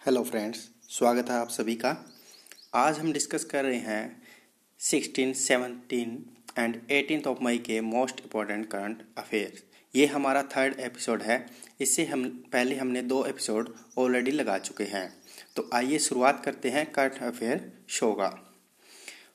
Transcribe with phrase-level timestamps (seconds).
[0.00, 1.90] Hello friends स्वागत है आप सभी का।
[2.74, 4.22] आज हम डिस्कस कर रहे हैं
[4.80, 6.24] sixteen seventeen
[6.58, 9.62] and eighteen of May के मोस्ट इंपॉर्टेंट करंट अफेयर्स
[9.94, 11.46] ये हमारा थर्ड एपिसोड है।
[11.80, 15.12] इससे हम, पहले हमने दो एपिसोड ऑलरेडी लगा चुके हैं।
[15.56, 18.28] तो आइए शुरुआत करते हैं करंट अफेयर शो का।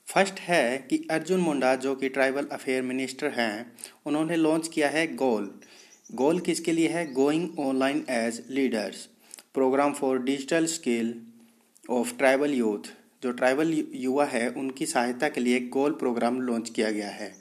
[0.06, 3.72] फ़र्स्ट है कि अर्जुन मुंडा, जो कि ट्राइबल अफेयर मिनिस्टर हैं,
[4.06, 5.60] उन्होंने लॉन्च किया है गोल
[6.12, 7.12] गोल किसके लिए है?
[7.12, 9.08] Going online as leaders
[9.56, 11.22] programme for digital skill
[11.90, 12.90] of tribal youth
[13.22, 17.34] जो ट्राइबल युवा है, उनकी सहायता के लिए एक गोल प्रोग्राम लॉन्च किया गया है,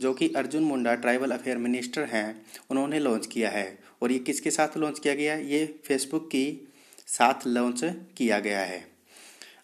[0.00, 4.50] जो कि Arjun Munda tribal affair minister हैं, उन्होंने लॉन्च किया है। और ये किसके
[4.50, 5.34] साथ लॉन्च किया गया?
[5.34, 6.68] ये फेसबुक की
[7.06, 7.80] साथ लॉन्च
[8.16, 8.84] किया गया है।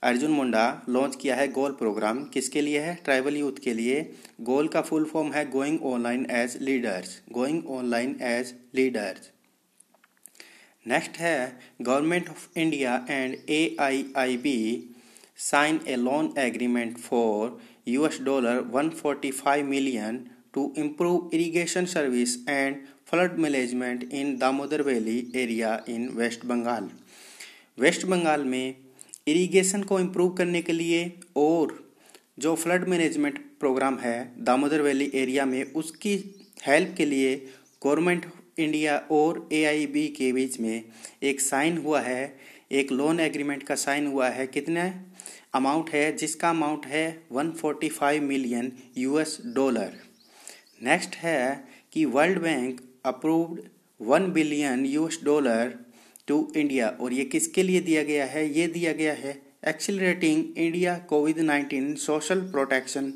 [0.02, 2.98] अर्जुन मुंडा लॉन्च किया है गोल प्रोग्राम किसके लिए है?
[3.04, 8.16] ट्राइबल यूथ के लिए। गोल का फुल फॉर्म है going online as leaders going online
[8.23, 9.30] as leaders
[10.88, 14.58] next है government of India and A I I B
[15.37, 22.76] sign a loan agreement for US dollar 145 million to improve irrigation service and
[23.10, 26.90] flood management in Damodar valley area in West Bengal
[27.79, 28.74] West Bengal में
[29.29, 31.79] irrigation को improve करने के लिए और
[32.38, 36.16] जो flood management programme है Damodar valley area में, उसकी
[36.66, 37.37] हेल्प के लिए
[37.84, 38.26] गवर्नमेंट
[38.59, 40.85] इंडिया और एआईबी के बीच में
[41.23, 42.38] एक साइन हुआ है,
[42.73, 44.93] एक लोन एग्रीमेंट का साइन हुआ है। कितने?
[45.54, 49.93] अमाउंट है, जिसका अमाउंट है 145 मिलियन यूएस डॉलर
[50.82, 53.60] नेक्स्ट है कि World Bank approved
[54.01, 55.74] one billion US dollar
[56.26, 58.59] to India और ये किसके लिए दिया गया है?
[58.59, 63.13] ये दिया गया है accelerating India COVID nineteen social protection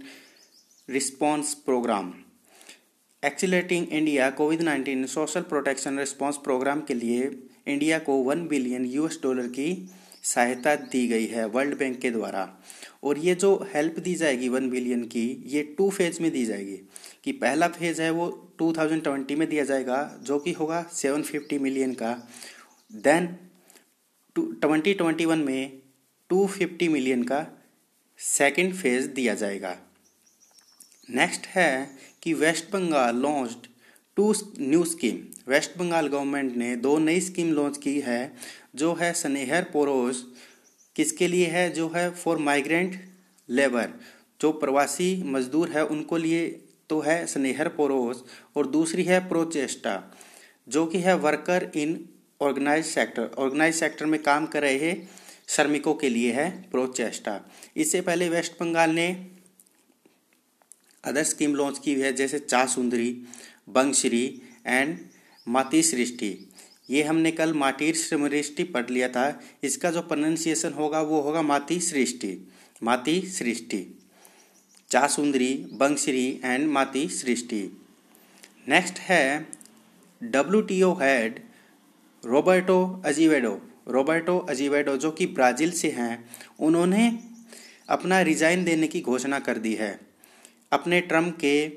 [0.91, 2.13] response programme
[3.25, 9.21] exciting India COVID nineteen social protection response programme के लिए इंडिया को वन बिलियन यूएस
[9.23, 9.91] डॉलर की
[10.23, 12.61] सहायता दी गई है वर्ल्ड बैंक के द्वारा।
[13.05, 16.89] और ये जो हेल्प दी जाएगी वन बिलियन की, ये टू फ़ेज़ में दी जाएगी।
[17.25, 22.29] कि पहला फ़ेज़ है वो 2020 में दिया जाएगा, जो कि होगा 750 मिलियन का।
[22.93, 23.27] देन
[24.39, 25.79] ट्वेंटी ट्वेंटी वन में
[26.31, 27.47] 250 मिलियन का
[28.19, 29.79] सेकंड फ़ेज़ दिया जाएगा।
[31.11, 33.67] नेक्स्ट है कि West Bengal launched
[34.17, 38.33] two new scheme West Bengal government ने दो नई स्कीम लॉन्च की है,
[38.75, 40.25] जो है स्नेहर पोरोस
[40.97, 41.71] किसके लिए है?
[41.71, 43.01] जो है फॉर माइग्रेंट
[43.49, 43.89] लेबर
[44.41, 46.49] जो प्रवासी मजदूर है, उनको लिए
[46.89, 48.25] तो है स्नेहर पोरोस
[48.57, 50.03] और दूसरी है प्रोचेस्टा
[50.69, 51.71] जो कि है worker
[52.41, 54.95] unorganised sector organised sector में काम कर रहे
[55.49, 57.41] श्रमिकों के लिए है प्रोचेस्टा
[57.77, 59.27] इससे पहले वेस्ट बंगाल ने
[61.05, 63.23] अदर स्कीम लॉन्च की हुई है, जैसे चा सुंदरी,
[63.69, 64.99] बंगश्री एंड
[65.49, 66.49] माती सृष्टि।
[66.91, 71.81] ये हमने कल माटीर सृष्टि पढ़ लिया था। इसका जो प्रोनाउंसिएशन होगा, वो होगा माती
[71.81, 72.49] सृष्टि।
[72.83, 73.99] माती सृष्टि।
[74.91, 77.83] चा सुंदरी, बंगश्री एंड माती सृष्टि।
[78.69, 79.47] नेक्स्ट है
[80.23, 81.41] W T O head
[82.25, 86.31] Roberto Azevedo Roberto Azevedo जो कि ब्राज़ील से हैं,
[86.61, 87.19] उन्होंने
[87.89, 90.10] अपना रिजाइन देने की घोषणा कर दी है।
[90.73, 91.69] अपने ट्रम के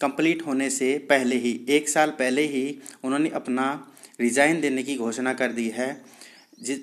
[0.00, 3.66] कंप्लीट होने से पहले ही, एक साल पहले ही उन्होंने अपना
[4.20, 5.90] रिजाइन देने की घोषणा कर दी है
[6.60, 6.78] जिस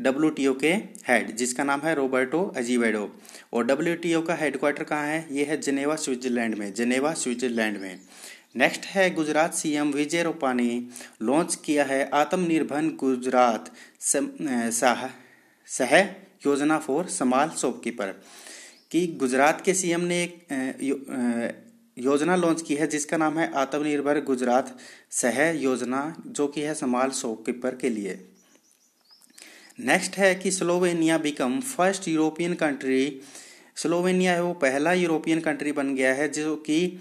[0.00, 0.72] डब्ल्यू टी ओ के
[1.08, 3.08] हेड जिसका नाम है रोबर्टो अजीवेडो।
[3.52, 5.26] और डब्ल्यू टी ओ का हेडक्वार्टर कहाँ है?
[5.30, 8.00] ये है जनेवा स्विट्जरलैंड में जनेवा स्विट्जरलैंड में।
[8.56, 10.88] नेक्स्ट है गुजरात सीएम विजय रूपानी।
[11.22, 15.08] लॉन्च किया है आत्मनिर्भर गुजरात सह
[15.68, 15.98] सह
[16.46, 18.14] योजना फॉर समाल शॉपकीपर
[18.90, 21.64] कि गुजरात के सीएम ने एक
[21.96, 24.76] योजना लॉन्च की है, जिसका नाम है आत्मनिर्भर गुजरात
[25.12, 28.18] सह योजना, जो कि है समाल शॉपकीपर के लिए।
[29.80, 33.20] नेक्स्ट है कि Slovenia become first European country
[33.76, 36.98] Slovenia है वो पहला यूरोपियन कंट्री बन गया है, जो कि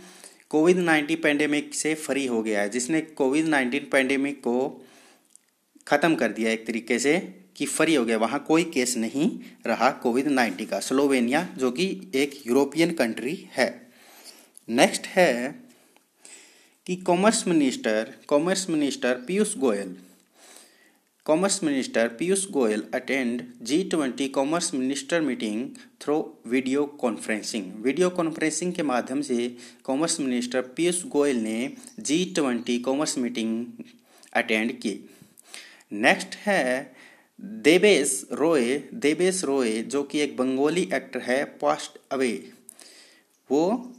[0.49, 4.85] कोविड नाइन्टीन पेंडेमिक से फ्री हो गया है, जिसने कोविड नाइन्टीन पेंडेमिक को
[5.87, 7.17] ख़त्म कर दिया एक तरीके से
[7.55, 9.29] कि फ्री हो गया। वहाँ कोई केस नहीं
[9.67, 13.69] रहा कोविड नाइन्टीन का, स्लोवेनिया, जो कि एक यूरोपियन कंट्री है।
[14.69, 15.55] नेक्स्ट है
[16.87, 19.95] कि commerce minister commerce minister Piyush Goyal.
[21.25, 25.67] Commerce minister Piyush Goyal attend G twenty commerce minister meeting
[26.01, 26.15] through
[26.47, 27.71] video conferencing.
[27.83, 29.47] Video conferencing के माध्यम से
[29.83, 33.65] कॉमर्स मिनिस्टर पीयूष गोयल ने G twenty commerce meeting
[34.33, 34.99] attend की।
[35.91, 36.93] Next है
[37.41, 42.31] देवेश रॉय देवेश रॉय जो कि एक बंगाली एक्टर है पास्ट अवे
[43.49, 43.93] वो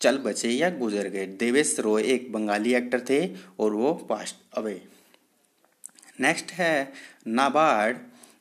[0.00, 3.20] चल बचे या गुजर गए। देवेश रॉय एक बंगाली एक्टर थे
[3.60, 4.80] और वो पास्ट अवे
[6.20, 6.92] नेक्स्ट है
[7.26, 7.96] NABARD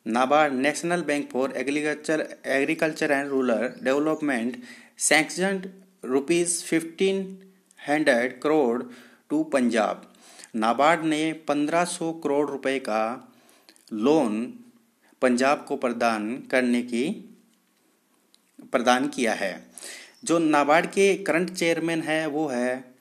[0.08, 4.62] NABARD national bank for agriculture agriculture and rural development
[4.98, 5.62] sanction
[6.06, 7.38] rupees fifteen
[7.90, 8.84] hundred crore
[9.30, 10.14] to Punjab
[10.56, 13.32] NABARD ने 1500 करोड़ रुपए का
[13.94, 14.54] लोन
[15.22, 17.04] पंजाब को प्रदान करने की,
[18.72, 19.68] प्रदान किया है।
[20.24, 22.96] जो नाबार्ड के करंट चेयरमैन है, वो है,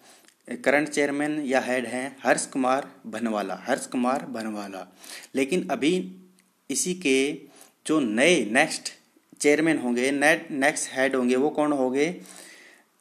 [0.49, 4.87] करंट चेयरमैन या हेड हैं, हर्ष कुमार भनवाला हर्ष कुमार भनवाला
[5.35, 5.93] लेकिन अभी
[6.71, 7.17] इसी के
[7.87, 8.93] जो नए नेक्स्ट
[9.41, 12.21] चेयरमैन होंगे नेक्स्ट हेड होंगे, वो कौन होंगे?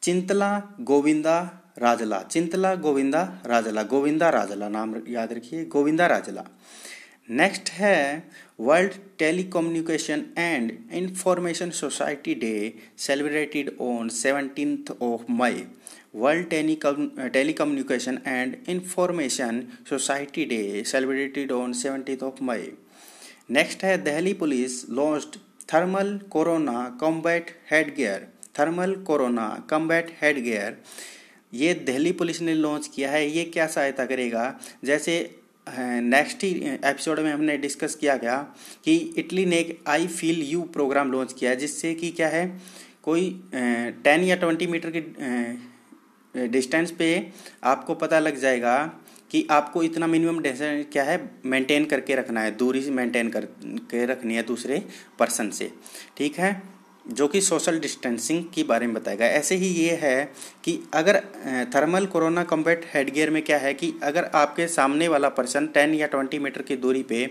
[0.02, 0.50] चिंतला
[0.80, 1.36] गोविंदा
[1.76, 6.42] राजला चिंतला गोविंदा, राजला गोविंदा, राजला नाम याद रखिए, गोविंदा, राजला।
[7.30, 8.22] नेक्स्ट है
[8.60, 15.64] world telecommunication and information society day celebrated on seventeen of May
[16.14, 16.46] world
[17.32, 22.70] telecommunication and information society day celebrated on seventeen of May
[23.50, 25.38] next है Delhi police launched
[25.72, 28.26] thermal corona combat head gear
[28.58, 30.76] thermal corona combat head gear
[31.52, 34.58] ये Delhi police ने launch किया है, ये क्या सहायता करेगा?
[34.84, 35.14] जैसे
[35.68, 38.36] नेक्स्ट ही एपिसोड में हमने डिस्कस किया गया
[38.84, 42.46] कि इटली ने एक I feel you programme launch किया है, जिससे कि क्या है,
[43.02, 47.08] कोई टेन या ट्वेंटी मीटर की डिस्टेंस पे
[47.64, 48.76] आपको पता लग जाएगा
[49.30, 54.04] कि आपको इतना मिनिमम डिस्टेंस क्या है मेंटेन करके रखना है, दूरी से मेंटेन करके
[54.06, 54.82] रखनी है दूसरे
[55.18, 55.70] पर्सन से,
[56.16, 56.75] ठीक है?
[57.06, 60.24] जो कि सोशल डिस्टेंसिंग के बारे में बताएगा ऐसे ही ये है
[60.64, 61.20] कि अगर
[61.74, 66.06] थर्मल कोरोना कम्बैट हेडगियर में क्या है कि अगर आपके सामने वाला पर्सन टेन या
[66.06, 67.30] ट्वेंटी मीटर की दूरी पे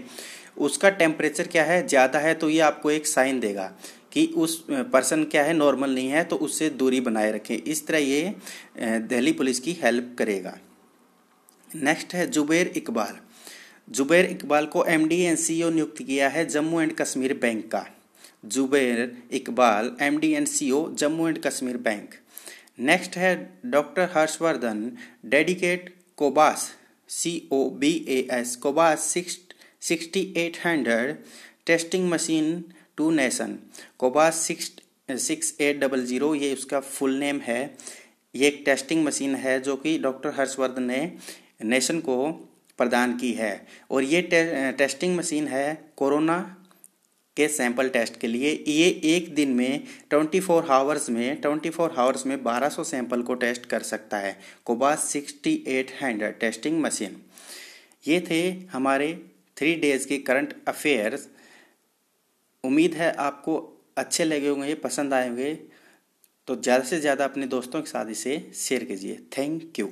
[0.57, 3.71] उसका टेम्परेचर क्या है, ज़्यादा है तो ये आपको एक साइन देगा
[4.11, 7.97] कि उस पर्सन क्या है नॉर्मल नहीं है तो उससे दूरी बनाए रखें। इस तरह
[7.99, 8.35] ये
[8.79, 10.57] दिल्ली पुलिस की हेल्प करेगा।
[11.69, 13.17] नेक्स्ट है जुबैर इकबाल।
[13.89, 17.85] जुबैर इकबाल को एम डी नियुक्त किया है जम्मू एंड कश्मीर बैंक का।
[18.45, 22.15] Zubair Iqbal M D and C O Jammu and Kashmir bank
[22.81, 23.33] next है
[23.65, 24.91] doctor Harshvardhan
[25.25, 26.69] dedicate Cobas
[27.09, 29.37] C O B A S Cobas six
[29.87, 31.15] sixty eight hundred
[31.65, 32.63] testing machine
[32.97, 33.57] to nation
[33.99, 34.71] Cobas six
[35.21, 37.61] six eight double zero ये उसका full name है।
[38.35, 41.01] ये एक testing machine है जो कि doctor Harshvardhan ने
[41.63, 42.15] नेशन को
[42.79, 43.51] प्रदान की है।
[43.91, 45.67] और ये टे, टेस्टिंग मशीन है
[45.97, 46.37] कोरोना
[47.37, 51.93] के सैंपल टेस्ट के लिए, ये एक दिन में 24 फोर हावर्स में 24 फोर
[51.97, 57.17] हावर्स में 1200 सैंपल को टेस्ट कर सकता है। कोबास 6800 टेस्टिंग मशीन
[58.05, 58.41] ये थे
[58.71, 59.13] हमारे
[59.57, 61.27] थ्री डेज़ के करंट अफेयर्स
[62.63, 63.55] उम्मीद है आपको
[63.97, 65.53] अच्छे लगे होंगे, पसंद आए होंगे।
[66.47, 69.89] तो ज़्यादा से ज़्यादा अपने दोस्तों के साथ इसे शेयर कीजिए। Thank you